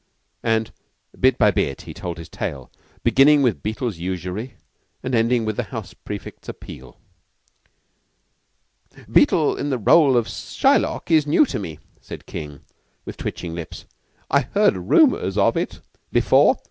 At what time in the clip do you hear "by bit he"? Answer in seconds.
1.37-1.93